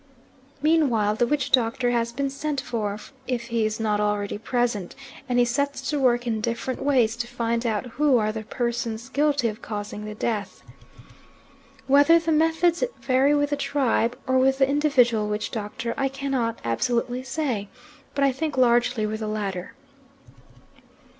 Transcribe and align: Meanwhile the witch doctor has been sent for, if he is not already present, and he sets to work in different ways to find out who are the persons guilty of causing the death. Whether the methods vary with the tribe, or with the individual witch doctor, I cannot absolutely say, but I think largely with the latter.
Meanwhile 0.63 1.13
the 1.17 1.27
witch 1.27 1.51
doctor 1.51 1.91
has 1.91 2.11
been 2.11 2.31
sent 2.31 2.59
for, 2.59 2.97
if 3.27 3.49
he 3.49 3.67
is 3.67 3.79
not 3.79 3.99
already 3.99 4.39
present, 4.39 4.95
and 5.29 5.37
he 5.37 5.45
sets 5.45 5.79
to 5.91 5.99
work 5.99 6.25
in 6.25 6.41
different 6.41 6.81
ways 6.81 7.15
to 7.17 7.27
find 7.27 7.67
out 7.67 7.85
who 7.85 8.17
are 8.17 8.31
the 8.31 8.41
persons 8.41 9.09
guilty 9.09 9.47
of 9.47 9.61
causing 9.61 10.05
the 10.05 10.15
death. 10.15 10.63
Whether 11.85 12.17
the 12.17 12.31
methods 12.31 12.83
vary 12.99 13.35
with 13.35 13.51
the 13.51 13.55
tribe, 13.55 14.17
or 14.25 14.39
with 14.39 14.57
the 14.57 14.67
individual 14.67 15.27
witch 15.29 15.51
doctor, 15.51 15.93
I 15.97 16.07
cannot 16.09 16.57
absolutely 16.63 17.21
say, 17.21 17.69
but 18.15 18.23
I 18.23 18.31
think 18.31 18.57
largely 18.57 19.05
with 19.05 19.19
the 19.19 19.27
latter. 19.27 19.75